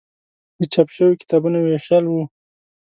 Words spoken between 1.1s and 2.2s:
کتابونو ویشل و.